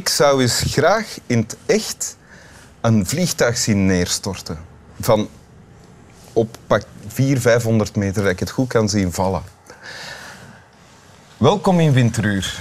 [0.00, 2.16] Ik zou eens graag in het echt
[2.80, 4.58] een vliegtuig zien neerstorten.
[5.00, 5.28] Van
[6.32, 9.42] op pak 400, 500 meter, dat ik het goed kan zien vallen.
[11.36, 12.60] Welkom in Winteruur.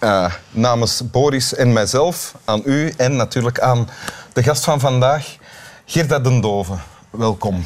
[0.00, 3.88] Uh, namens Boris en mijzelf, aan u en natuurlijk aan
[4.32, 5.36] de gast van vandaag,
[5.84, 6.74] Gerda den Dove.
[7.10, 7.64] Welkom.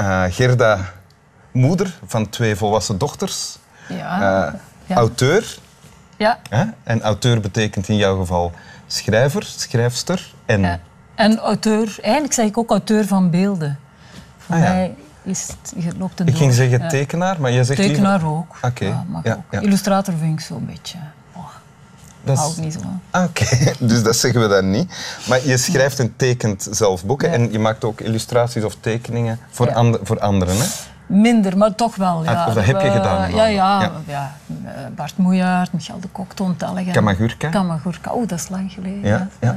[0.00, 0.92] Uh, Gerda,
[1.52, 3.58] moeder van twee volwassen dochters.
[3.88, 4.46] Ja.
[4.46, 4.54] Uh,
[4.86, 4.96] ja.
[4.96, 5.58] Auteur.
[6.16, 6.38] Ja.
[6.82, 8.52] En auteur betekent in jouw geval
[8.86, 10.60] schrijver, schrijfster en...
[10.60, 10.80] ja.
[11.14, 13.78] En auteur, eigenlijk zeg ik ook auteur van beelden.
[14.38, 14.68] Voor Ah, ja.
[14.72, 18.28] mij is het, je loopt het Ik ging zeggen tekenaar, maar jij zegt Tekenaar liever...
[18.36, 18.56] ook.
[18.62, 19.24] Oké, ook.
[19.50, 19.60] ja.
[19.60, 20.98] Illustrator vind ik zo'n beetje...
[21.32, 21.44] Oh,
[22.24, 23.00] Dat hou ik niet zo van.
[23.10, 23.46] Ah, Oké,
[23.86, 24.92] dus dat zeggen we dan niet.
[25.28, 29.98] Maar je schrijft en tekent zelf boeken en je maakt ook illustraties of tekeningen voor,
[30.02, 30.56] voor anderen.
[30.56, 30.64] Hè?
[31.06, 32.24] Minder, maar toch wel.
[32.24, 32.46] Ja.
[32.46, 33.92] Of dat heb je Eh, gedaan Ja, ja, Ja.
[34.06, 34.36] ja.
[34.64, 36.92] Eh, Bart Moejaert, Michel de Kok, Toon Tellegen.
[36.92, 37.48] Kamagurka.
[37.48, 38.10] Kamagurka.
[38.12, 39.04] Oh, dat is lang geleden.
[39.04, 39.56] Ja, ja.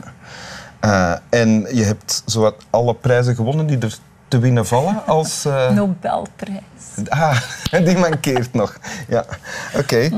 [0.80, 5.47] Eh, en je hebt zowat alle prijzen gewonnen die er te winnen vallen als...
[5.73, 6.61] Nobelprijs.
[7.09, 7.38] Ah,
[7.86, 8.77] die mankeert nog.
[9.08, 9.25] Ja,
[9.75, 10.09] oké.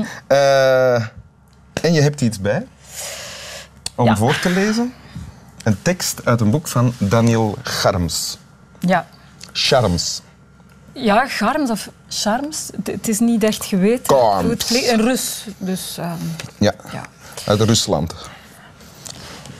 [1.82, 2.66] En je hebt iets bij
[3.94, 4.16] om Ja.
[4.16, 4.92] voor te lezen.
[5.62, 8.38] Een tekst uit een boek van Daniel Charms.
[8.78, 9.06] Ja.
[9.52, 10.22] Charms.
[10.92, 12.70] Ja, charms of charms.
[12.84, 14.42] Het- is niet echt geweten Charms.
[14.42, 14.88] hoe het klinkt.
[14.90, 15.46] Een Rus.
[15.58, 16.16] Dus, ehm,
[16.58, 17.02] Ja, ja.
[17.46, 18.14] uit Rusland.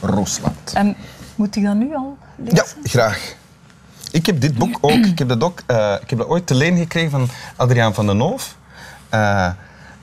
[0.00, 0.72] Rusland.
[0.74, 0.96] En
[1.34, 2.54] moet ik dat nu al lezen?
[2.56, 3.34] Ja, graag.
[4.10, 6.54] Ik heb dit boek ook, ik heb dat, ook eh, ik heb dat ooit te
[6.54, 8.56] leen gekregen van Adriaan van den Hoof.
[9.08, 9.50] Eh,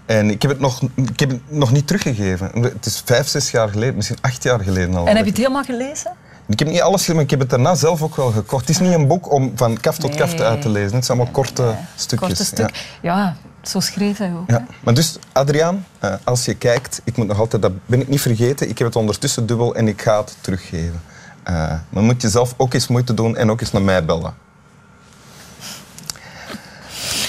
[0.05, 2.51] en ik heb, het nog, ik heb het nog niet teruggegeven.
[2.61, 5.07] Het is vijf, zes jaar geleden, misschien acht jaar geleden al.
[5.07, 6.11] En heb je het helemaal gelezen?
[6.49, 8.67] Ik heb niet alles gelezen, maar ik heb het daarna zelf ook wel gekocht.
[8.67, 10.43] Het is niet een boek om van kaf tot kaf Nee.
[10.43, 10.95] uit te lezen.
[10.95, 12.27] Het zijn allemaal korte stukjes.
[12.27, 12.85] Korte stuk.
[13.01, 13.35] Ja.
[13.61, 14.49] zo schreef hij ook.
[14.49, 14.57] Ja.
[14.57, 14.63] hè.
[14.83, 18.21] Maar dus, Adriaan, eh, als je kijkt, ik moet nog altijd, dat ben ik niet
[18.21, 21.01] vergeten, ik heb het ondertussen dubbel en ik ga het teruggeven.
[21.43, 24.33] Eh, maar moet je zelf ook eens moeite doen en ook eens naar mij bellen.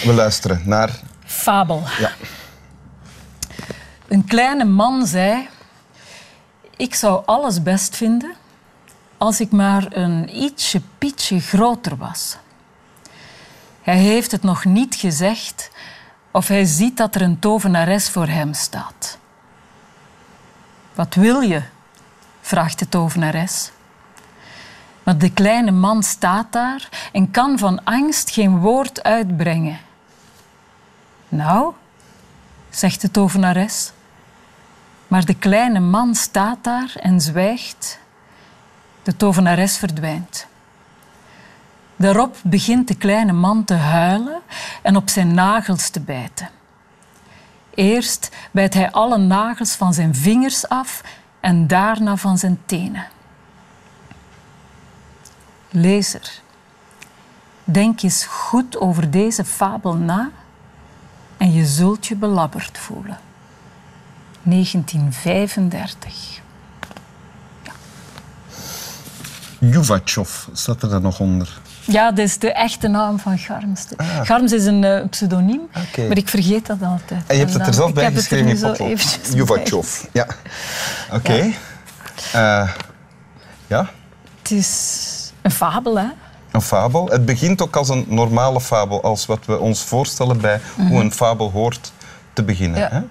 [0.05, 1.01] We luisteren naar...
[1.25, 1.83] Fabel.
[1.99, 2.11] Ja.
[4.09, 5.49] Een kleine man zei...
[6.77, 8.35] Ik zou alles best vinden
[9.21, 12.37] als ik maar een ietsje pietje groter was.
[13.83, 15.71] Hij heeft het nog niet gezegd
[16.31, 19.19] of hij ziet dat er een tovenares voor hem staat.
[20.95, 21.63] Wat wil je?
[22.41, 23.71] vraagt de tovenares.
[25.03, 29.79] Maar de kleine man staat daar en kan van angst geen woord uitbrengen.
[31.29, 31.73] Nou,
[32.71, 33.93] zegt de tovenares.
[35.09, 38.00] Maar de kleine man staat daar en zwijgt.
[39.03, 40.47] De tovenares verdwijnt.
[41.97, 44.41] Daarop begint de kleine man te huilen
[44.83, 46.49] en op zijn nagels te bijten.
[47.75, 51.03] Eerst bijt hij alle nagels van zijn vingers af
[51.41, 53.07] en daarna van zijn tenen.
[55.71, 56.41] Lezer,
[57.65, 60.31] denk eens goed over deze fabel na
[61.37, 63.19] en je zult je belabberd voelen.
[64.43, 66.41] 1935.
[69.61, 71.61] Juvachov staat er dan nog onder.
[71.85, 73.87] Ja, dat is de echte naam van Garms.
[74.23, 76.09] Garms is een eh, pseudoniem, Ah.
[76.09, 77.23] Maar ik vergeet dat altijd.
[77.27, 79.19] En je hebt het er zelf bij geschreven in potlood.
[79.35, 80.05] Juvachov.
[80.13, 80.27] Ja.
[81.13, 81.35] Oké.
[82.33, 82.63] Ja.
[82.63, 82.71] Eh,
[83.67, 83.91] ja,
[84.43, 86.07] Het is een fabel, hè?
[86.51, 87.09] een fabel.
[87.09, 91.13] Het begint ook als een normale fabel, als wat we ons voorstellen bij hoe een
[91.13, 91.93] fabel hoort
[92.33, 92.81] te beginnen.
[92.81, 92.95] Mhm.
[92.95, 93.01] Ja.
[93.01, 93.07] Hè?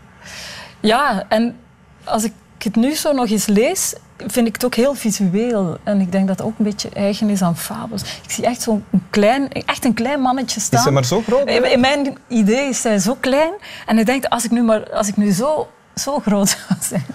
[0.88, 1.56] Ja, en
[2.04, 2.34] als ik
[2.64, 3.94] het nu zo nog eens lees,
[4.28, 5.78] vind ik het ook heel visueel.
[5.84, 8.02] En ik denk dat dat ook een beetje eigen is aan fabels.
[8.02, 10.80] Ik zie echt zo'n klein, echt een klein mannetje staan.
[10.80, 11.50] Is hij maar zo groot?
[11.50, 13.52] In in mijn idee is hij zo klein.
[13.86, 17.06] En ik denk, als ik nu, maar, als ik nu zo, zo groot zou zijn...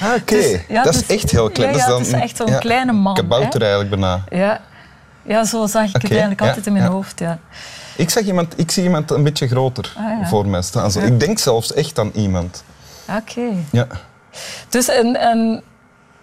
[0.00, 1.70] Ah, Oké, Dus, ja, dat is dus- echt heel klein.
[1.70, 3.66] ja, dat ja, dan, het is echt zo'n ja, kleine man, Kabouter hè?
[3.66, 4.24] eigenlijk bijna.
[4.30, 4.60] Ja,
[5.22, 7.18] ja zo zag ik Oké, het eigenlijk altijd in mijn hoofd.
[7.18, 7.38] Ja.
[7.96, 10.90] Ik, zeg iemand, ik zie iemand een beetje groter Ah, voor mij staan.
[11.02, 12.64] Ik denk zelfs echt aan iemand.
[13.08, 13.50] Oké.
[13.70, 13.86] Ja.
[14.68, 15.62] Dus en, en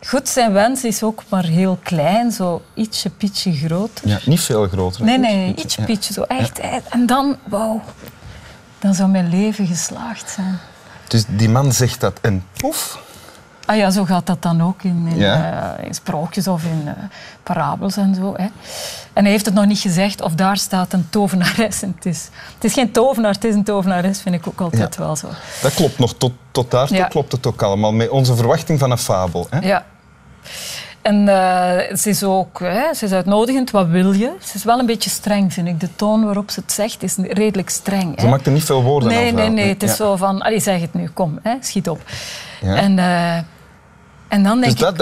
[0.05, 4.07] goed, zijn wens is ook maar heel klein, zo ietsje pietje groter.
[4.07, 5.03] ja, niet veel groter.
[5.05, 6.59] Nee, nee, Ietsje, ietsje pietje, zo echt.
[6.89, 7.81] En dan, wauw,
[8.79, 10.59] dan zou mijn leven geslaagd zijn.
[11.07, 12.99] Dus die man zegt dat en poef.
[13.67, 15.75] Ah ja, zo gaat dat dan ook in, in, Ja.
[15.77, 16.93] eh, in sprookjes of in eh,
[17.43, 18.33] parabels en zo.
[18.37, 18.45] Hè.
[19.13, 21.81] En hij heeft het nog niet gezegd of daar staat een tovenares.
[21.81, 24.95] En het, is, het is geen tovenaar, het is een tovenares, vind ik ook altijd
[24.95, 25.03] Ja.
[25.03, 25.27] wel zo.
[25.61, 26.13] Dat klopt nog.
[26.13, 27.05] Tot, tot daar Ja.
[27.07, 27.91] klopt het ook allemaal.
[27.93, 29.47] Met onze verwachting van een fabel.
[29.49, 29.59] Hè?
[29.59, 29.85] Ja.
[31.01, 33.71] En eh, ze is ook hè, ze is uitnodigend.
[33.71, 34.31] Wat wil je?
[34.43, 35.79] Ze is wel een beetje streng, vind ik.
[35.79, 38.13] De toon waarop ze het zegt is redelijk streng.
[38.19, 38.31] Ze hè.
[38.31, 39.55] maakt er niet veel woorden Nee, aan nee, vuil.
[39.55, 39.67] nee.
[39.69, 40.41] Het is zo van...
[40.41, 41.07] Allee, zeg het nu.
[41.07, 42.01] Kom, hè, schiet op.
[42.61, 42.75] Ja.
[42.75, 43.37] En, eh,
[44.27, 44.97] En dan denk dus dat,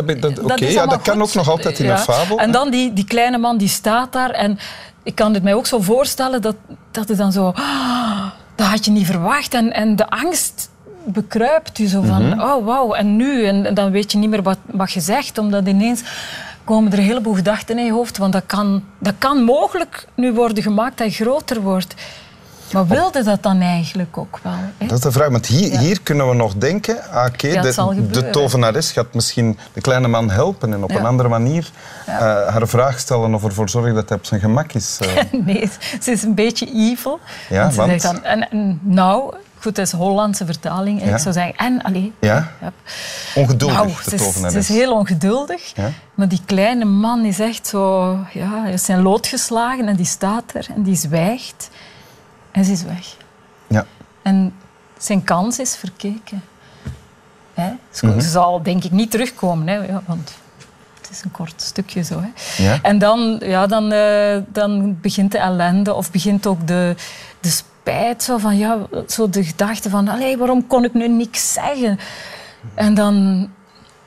[0.47, 2.39] dat, ja, dat kan ook nog altijd in een fabel.
[2.39, 4.29] En dan die, die kleine man die staat daar.
[4.29, 4.59] En
[5.03, 6.55] ik kan het mij ook zo voorstellen dat,
[6.91, 7.45] dat het dan zo...
[7.45, 8.21] Oh,
[8.55, 9.53] dat had je niet verwacht.
[9.53, 10.69] En, en de angst
[11.03, 12.27] bekruipt u zo van...
[12.27, 12.39] Mhm.
[12.39, 13.45] Oh, wauw, en nu?
[13.45, 15.37] En, dan weet je niet meer wat, wat je zegt.
[15.37, 16.03] Omdat ineens
[16.63, 18.17] komen er een heleboel gedachten in je hoofd.
[18.17, 21.95] Want dat kan, dat kan mogelijk nu worden gemaakt dat je groter wordt.
[22.75, 24.53] Maar wilde dat dan eigenlijk ook wel?
[24.77, 24.85] Hè?
[24.87, 25.29] Dat is de vraag.
[25.29, 27.03] Want hier, hier kunnen we nog denken...
[27.11, 31.29] Ah, oké, de, de, tovenares gaat misschien de kleine man helpen en op een andere
[31.29, 31.71] manier
[32.09, 32.15] uh,
[32.47, 34.99] haar vraag stellen of ervoor zorgen dat hij op zijn gemak is.
[35.01, 35.41] Uh.
[35.45, 35.69] nee,
[36.01, 37.19] ze is een beetje evil.
[37.49, 37.75] Ja, want...
[37.75, 38.01] want...
[38.01, 41.03] Dan, en, en, nou, goed, dat is Hollandse vertaling.
[41.03, 42.13] Ik zou zeggen, en, allee.
[42.19, 42.51] Ja?
[43.35, 44.53] Ongeduldig, nou, de tovenares.
[44.53, 45.73] Ze is, heel ongeduldig.
[46.13, 48.11] Maar die kleine man is echt zo...
[48.33, 51.69] Ja, hij is zijn lood geslagen en die staat er en die zwijgt.
[52.55, 53.15] En ze is weg.
[53.67, 53.85] Ja.
[54.21, 54.53] En
[54.97, 56.43] zijn kans is verkeken.
[57.53, 57.71] Hè?
[57.89, 58.19] Ze, mhm.
[58.19, 59.75] zal denk ik niet terugkomen, hè?
[59.75, 60.33] Ja, want
[61.01, 62.21] het is een kort stukje zo.
[62.21, 62.63] Hè?
[62.63, 62.79] Ja.
[62.81, 66.95] En dan, ja, dan, uh, dan begint de ellende of begint ook de,
[67.39, 68.23] de spijt.
[68.23, 68.77] Zo, van, ja,
[69.07, 70.05] zo de gedachte van,
[70.37, 71.99] waarom kon ik nu niks zeggen?
[72.73, 73.49] En dan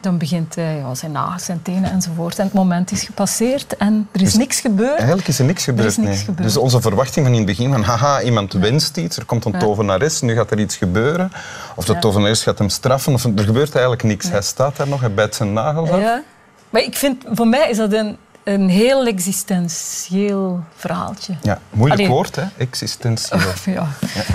[0.00, 2.38] dan begint hij ja, zijn nagels, zijn tenen enzovoort.
[2.38, 4.96] En het moment is gepasseerd en er is dus niks gebeurd.
[4.98, 5.96] Eigenlijk is er niks gebeurd.
[5.96, 6.42] Er niks gebeurd.
[6.42, 9.58] Dus onze verwachting van in het begin van haha, iemand wenst iets, er komt een
[9.58, 11.32] tovenares, nu gaat er iets gebeuren.
[11.74, 14.30] Of de tovenares gaat hem straffen, of er gebeurt eigenlijk niks.
[14.30, 16.00] Hij staat daar nog, hij bijt zijn nagels af.
[16.00, 16.22] Ja.
[16.70, 18.16] Maar ik vind, voor mij is dat een
[18.48, 21.34] een heel existentieel verhaaltje.
[21.42, 22.42] Ja, moeilijk woord, hè?
[22.56, 23.38] Existentieel.
[23.76, 23.86] ja,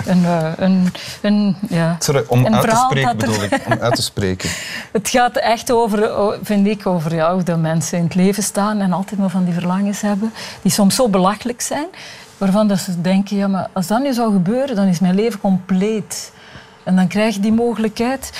[0.06, 1.96] Een, uh, een, een, ja.
[1.98, 3.60] Sorry, om uit te spreken bedoel ik.
[3.66, 4.50] Om uit te spreken.
[4.92, 6.10] het gaat echt over,
[6.42, 9.44] vind ik, over ja, hoe de mensen in het leven staan en altijd maar van
[9.44, 10.32] die verlangens hebben,
[10.62, 11.86] die soms zo belachelijk zijn,
[12.38, 15.40] waarvan dat ze denken, ja, maar als dat nu zou gebeuren, dan is mijn leven
[15.40, 16.32] compleet.
[16.84, 18.32] En dan krijg je die mogelijkheid.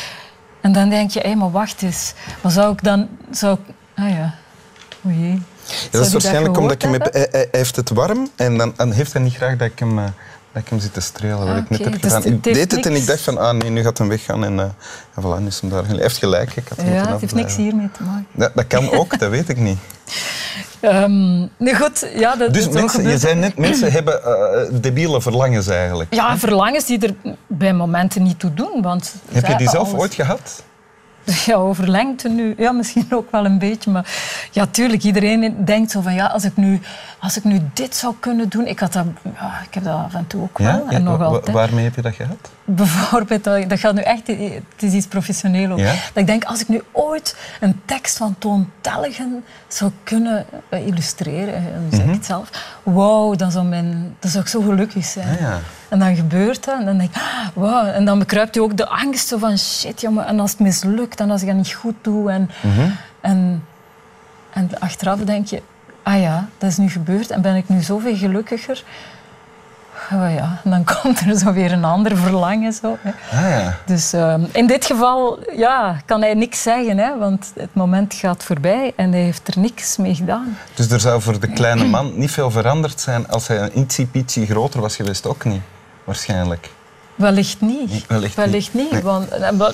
[0.60, 2.14] En dan denk je, hé, maar wacht eens.
[2.40, 3.08] Wat zou ik dan...
[3.30, 4.34] Zou ik, ah ja,
[5.06, 5.42] o jee
[5.90, 9.12] dat is waarschijnlijk omdat ik hem heb, hij, heeft het warm en dan, dan, heeft
[9.12, 10.04] hij niet graag dat ik hem, uh,
[10.52, 11.46] dat ik hem zit te strelen.
[11.46, 12.32] Wat ik net heb dus gedaan.
[12.32, 14.44] ik deed het en ik dacht van, ah nee, nu gaat hij weggaan.
[14.44, 14.64] En uh,
[15.16, 15.86] ja, voilà, is hem daar.
[15.86, 16.56] Hij heeft gelijk.
[16.56, 18.26] Ik had ja, het heeft niks hiermee te maken.
[18.32, 19.78] Dat, dat kan ook, dat weet ik niet.
[20.80, 25.66] Um, nee, goed, ja, dat, dus mensen, je zei net, mensen hebben uh, debiele verlangens
[25.66, 26.14] eigenlijk.
[26.14, 27.14] Ja, verlangens die er
[27.46, 28.82] bij momenten niet toe doen.
[28.82, 30.62] Want heb je die zelf ooit gehad?
[31.46, 32.54] Ja, over lengte nu.
[32.56, 33.90] Ja, misschien ook wel een beetje.
[33.90, 34.16] Maar
[34.50, 36.80] ja, tuurlijk, iedereen denkt zo van ja, als ik nu,
[37.24, 38.66] als ik nu dit zou kunnen doen.
[38.66, 40.86] Ik, had dat, ja, ik heb dat af en toe ook wel.
[40.88, 41.56] en nog altijd.
[41.56, 42.50] Waarmee heb je dat gehad?
[42.64, 45.78] Bijvoorbeeld, dat gaat nu echt, het is iets professioneel ook.
[45.78, 50.86] Dat ik denk, als ik nu ooit een tekst van Toon Telgen zou kunnen eh,
[50.86, 52.14] illustreren, dan zeg ik mhm.
[52.14, 52.50] het zelf,
[52.82, 55.28] wauw, dan zou, mijn, dan zou ik zo gelukkig zijn.
[55.28, 55.58] Ah, ja.
[55.88, 57.88] En dan gebeurt dat en dan denk ik, ah, wow.
[57.88, 60.26] En dan bekruipt je ook de angst van shit, jongen.
[60.26, 62.30] En als het mislukt en als ik dat niet goed doe.
[62.30, 62.90] En, mhm.
[63.20, 63.64] en,
[64.52, 65.62] en achteraf denk je,
[66.04, 68.84] ah ja, dat is nu gebeurd en ben ik nu zoveel gelukkiger.
[70.12, 72.72] Oh ja, dan komt er zo weer een ander verlangen.
[72.72, 73.10] Zo, hè.
[73.38, 73.78] Ah, ja.
[73.86, 78.44] Dus ehm, in dit geval ja, kan hij niks zeggen, hè, want het moment gaat
[78.44, 80.58] voorbij en hij heeft er niks mee gedaan.
[80.74, 84.46] Dus er zou voor de kleine man niet veel veranderd zijn als hij een ietsje
[84.46, 85.62] groter was geweest, ook niet?
[86.04, 86.70] waarschijnlijk.
[87.14, 88.06] Wellicht niet.
[88.34, 89.02] wellicht, niet.
[89.02, 89.28] Want,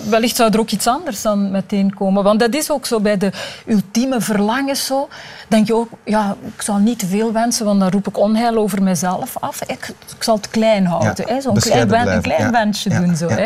[0.09, 2.23] wellicht zou er ook iets anders dan meteen komen.
[2.23, 3.33] Want dat is ook zo bij de
[3.67, 5.09] ultieme verlangens zo.
[5.49, 8.57] Denk je ook, ja, ik zal niet te veel wensen, want dan roep ik onheil
[8.57, 9.63] over mezelf af.
[9.63, 11.25] Ik, ik zal het klein houden.
[11.29, 13.17] Ja, Zo'n klein, een klein wensje doen.
[13.17, 13.45] Zo, hè.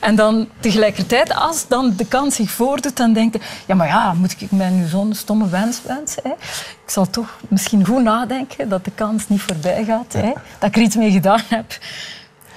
[0.00, 4.12] En dan tegelijkertijd, als dan de kans zich voordoet, dan denk je, ja, maar ja,
[4.12, 6.22] moet ik mij nu zo'n stomme wens wensen?
[6.22, 6.32] Hè?
[6.84, 10.12] Ik zal toch misschien goed nadenken dat de kans niet voorbij gaat.
[10.12, 10.32] Hè?
[10.58, 11.78] Dat ik er iets mee gedaan heb.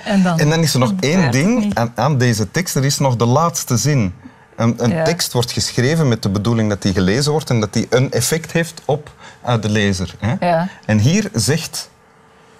[0.06, 2.76] En dan, en dan is er nog één ding aan, aan, deze tekst.
[2.76, 4.14] Er is nog de laatste zin.
[4.56, 7.88] Een, een tekst wordt geschreven met de bedoeling dat die gelezen wordt en dat die
[7.90, 9.12] een effect heeft op
[9.48, 10.16] uh, de lezer.
[10.20, 10.48] Hè?
[10.48, 10.68] Ja.
[10.86, 11.90] En hier zegt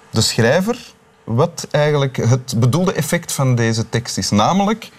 [0.10, 0.78] de schrijver
[1.24, 4.30] wat eigenlijk het bedoelde effect van deze tekst is.
[4.30, 4.90] Namelijk,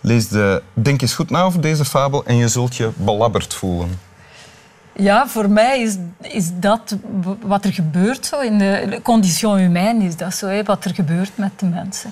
[0.00, 3.98] lees de, denk eens goed na over deze fabel en je zult je belabberd voelen.
[5.00, 6.96] Ja, voor mij is, is dat
[7.40, 11.30] wat er gebeurt zo in de condition humaine, is dat zo, hè, wat er gebeurt
[11.34, 12.10] met de mensen.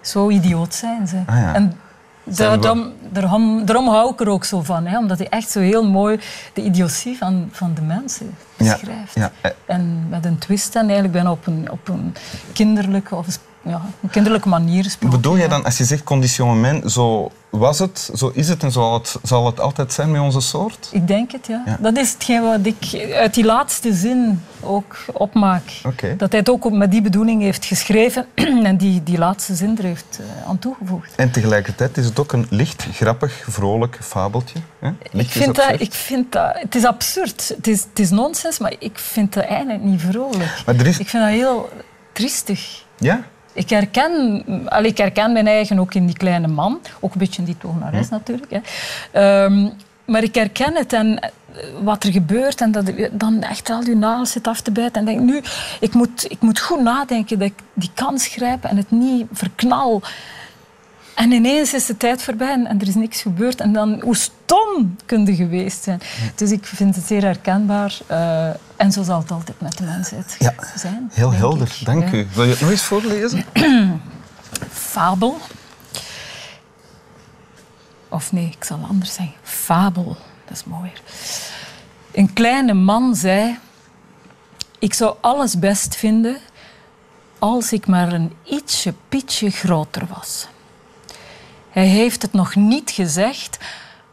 [0.00, 1.22] Zo idioot zijn ze.
[1.26, 1.54] Ah, ja.
[1.54, 1.80] En
[2.24, 5.88] daarom, daarom, daarom, hou ik er ook zo van, hè, omdat hij echt zo heel
[5.88, 6.20] mooi
[6.52, 9.14] de idiotie van, van de mensen beschrijft.
[9.14, 9.52] Ja, ja.
[9.66, 12.14] En met een twist en eigenlijk bijna op een, op een
[12.52, 13.26] kinderlijke of
[13.62, 14.94] ja, een kinderlijke manier.
[15.10, 18.94] Bedoel jij dan, als je zegt conditionnement, zo was het, zo is het en zal
[18.94, 20.88] het, zal het altijd zijn met onze soort?
[20.92, 21.62] Ik denk het, ja.
[21.66, 21.76] Ja.
[21.80, 25.62] Dat is hetgeen wat ik uit die laatste zin ook opmaak.
[26.16, 28.26] Dat hij het ook met die bedoeling heeft geschreven
[28.62, 31.14] en die, die laatste zin er heeft eh, aan toegevoegd.
[31.14, 34.58] En tegelijkertijd is het ook een licht, grappig, vrolijk fabeltje.
[34.78, 34.90] Hè?
[35.12, 36.50] Ik vind, dat, ik vind dat...
[36.54, 37.52] Het is absurd.
[37.56, 40.62] Het is, het is nonsens, maar ik vind dat eigenlijk niet vrolijk.
[40.66, 40.98] Maar er is...
[40.98, 41.68] Ik vind dat heel
[42.12, 42.84] triestig.
[42.98, 43.24] Ja?
[43.52, 46.80] Ik herken, allee, ik herken mijn eigen ook in die kleine man.
[47.00, 48.14] Ook een beetje in die tovenares Hm.
[48.14, 48.50] natuurlijk.
[48.50, 48.60] Hè.
[49.44, 49.68] Ehm,
[50.04, 51.30] maar ik herken het en eh,
[51.82, 54.94] wat er gebeurt en dat dan echt al je nagels zit af te bijten.
[54.94, 55.42] En denk nu,
[55.80, 60.02] ik moet, ik moet goed nadenken dat ik die kans grijp en het niet verknal.
[61.14, 63.60] En ineens is de tijd voorbij en, en er is niks gebeurd.
[63.60, 66.00] En dan, hoe stom kun je geweest zijn.
[66.34, 67.98] Dus ik vind het zeer herkenbaar.
[68.06, 71.10] eh, en zo zal het altijd met de mensheid Ja, zijn.
[71.12, 71.86] Heel helder, ik.
[71.86, 72.12] dank Ja.
[72.12, 72.26] u.
[72.34, 73.44] Wil je het nog eens voorlezen?
[74.70, 75.38] Fabel.
[78.08, 79.34] Of nee, ik zal anders zeggen.
[79.42, 80.16] Fabel.
[80.44, 81.00] Dat is mooier.
[82.12, 83.58] Een kleine man zei...
[84.78, 86.36] Ik zou alles best vinden
[87.38, 90.46] als ik maar een ietsje pietje groter was.
[91.72, 93.58] Hij heeft het nog niet gezegd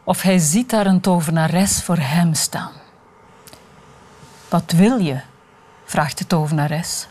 [0.04, 2.72] of hij ziet daar een tovenares voor hem staan.
[4.48, 5.20] Wat wil je?
[5.84, 7.06] vraagt de tovenares.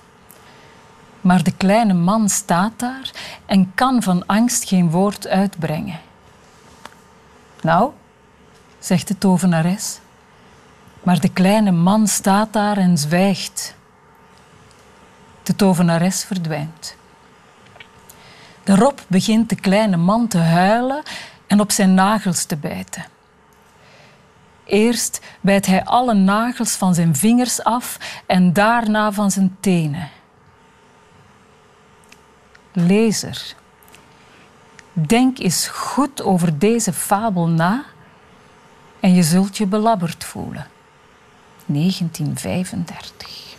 [1.22, 3.12] Maar de kleine man staat daar
[3.46, 6.00] en kan van angst geen woord uitbrengen.
[7.62, 7.92] Nou,
[8.80, 10.00] zegt de tovenares.
[11.04, 13.76] Maar de kleine man staat daar en zwijgt.
[15.44, 16.98] De tovenares verdwijnt.
[18.70, 21.04] Daarop begint de kleine man te huilen
[21.48, 23.06] en op zijn nagels te bijten.
[24.66, 30.10] Eerst bijt hij alle nagels van zijn vingers af en daarna van zijn tenen.
[32.72, 33.56] Lezer,
[34.94, 37.84] denk eens goed over deze fabel na
[39.00, 40.68] en je zult je belabberd voelen.
[41.66, 43.56] 1935.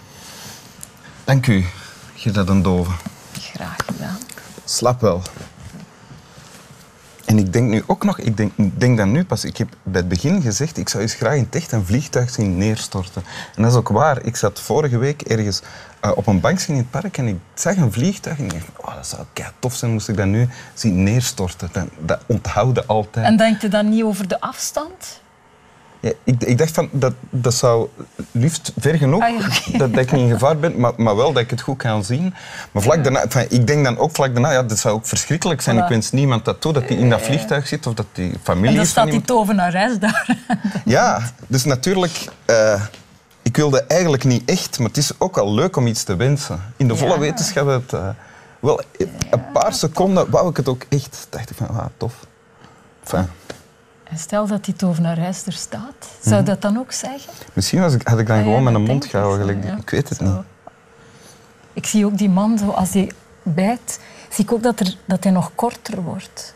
[1.24, 1.66] Dank u,
[2.14, 2.92] Gerda den Dove.
[3.32, 4.29] Graag gedaan.
[4.70, 5.22] Slap wel.
[7.24, 10.00] En ik denk nu ook nog, ik denk, denk dat nu pas, ik heb bij
[10.00, 13.22] het begin gezegd, ik zou eens graag in echt een vliegtuig zien neerstorten.
[13.56, 14.24] En dat is ook waar.
[14.24, 15.62] Ik zat vorige week ergens
[16.00, 18.66] eh, op een bankje in het park en ik zag een vliegtuig en ik dacht,
[18.76, 21.68] oh, dat zou kei tof zijn moest ik dat nu zien neerstorten.
[21.72, 23.26] Dat, dat onthouden altijd.
[23.26, 25.20] En denk je dan niet over de afstand?
[26.00, 27.88] Ja, ik, ik dacht van, dat, dat zou
[28.30, 31.32] liefst ver genoeg, Ah, ja, dat, dat ik niet in gevaar ben, maar, maar wel
[31.32, 32.34] dat ik het goed kan zien.
[32.72, 35.60] Maar vlak daarna, enfin, ik denk dan ook vlak daarna, ja, dat zou ook verschrikkelijk
[35.60, 35.76] zijn.
[35.76, 35.82] Voilà.
[35.82, 38.68] Ik wens niemand dat toe, dat hij in dat vliegtuig zit of dat die familie
[38.68, 40.36] En dan is van staat die tovenares daar.
[40.84, 42.82] Ja, dus natuurlijk, eh,
[43.42, 46.60] ik wilde eigenlijk niet echt, maar het is ook al leuk om iets te wensen.
[46.76, 48.08] In de volle wetenschap, het, eh,
[48.60, 48.80] wel,
[49.30, 51.26] een paar seconden wou ik het ook echt.
[51.30, 52.14] dacht ik van, ah, tof.
[53.02, 53.30] Enfin,
[54.18, 57.32] stel dat die tovenares er staat, zou dat dan ook zeggen?
[57.52, 59.38] misschien was ik, had ik dan Ah, ja, gewoon mijn dat mond gehouden.
[59.38, 59.76] zo, gelijk die- ja.
[59.78, 60.24] Ik weet het Zo.
[60.24, 60.34] niet.
[61.72, 63.10] Ik zie ook die man, zo, als hij
[63.42, 66.54] bijt, zie ik ook dat, er, dat hij nog korter wordt.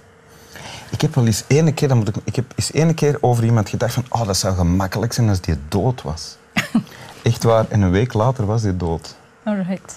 [0.91, 3.45] Ik heb wel eens ene keer, dan moet ik, ik heb eens ene keer over
[3.45, 6.37] iemand gedacht van, oh, dat zou gemakkelijk zijn als die dood was.
[7.23, 7.67] Echt waar.
[7.69, 9.15] En een week later was hij dood.
[9.43, 9.95] Alright.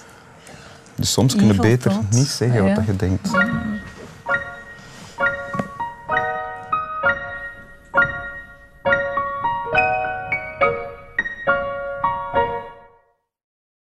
[0.95, 2.91] Dus soms kun je Evil beter niet zeggen Ah, wat ja.
[2.91, 3.29] je denkt.